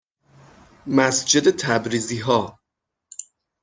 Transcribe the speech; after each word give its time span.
مسجد 0.87 1.49
تبریزیها 1.55 2.59